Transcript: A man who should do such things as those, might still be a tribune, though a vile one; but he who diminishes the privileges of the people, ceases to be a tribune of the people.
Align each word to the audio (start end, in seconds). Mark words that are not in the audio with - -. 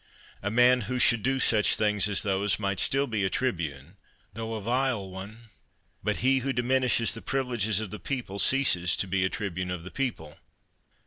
A 0.41 0.49
man 0.49 0.81
who 0.89 0.97
should 0.97 1.21
do 1.21 1.39
such 1.39 1.75
things 1.75 2.09
as 2.09 2.23
those, 2.23 2.57
might 2.57 2.79
still 2.79 3.05
be 3.05 3.23
a 3.23 3.29
tribune, 3.29 3.97
though 4.33 4.55
a 4.55 4.61
vile 4.63 5.07
one; 5.07 5.41
but 6.03 6.17
he 6.25 6.39
who 6.39 6.51
diminishes 6.53 7.13
the 7.13 7.21
privileges 7.21 7.79
of 7.79 7.91
the 7.91 7.99
people, 7.99 8.39
ceases 8.39 8.95
to 8.95 9.05
be 9.05 9.23
a 9.23 9.29
tribune 9.29 9.69
of 9.69 9.83
the 9.83 9.91
people. 9.91 10.39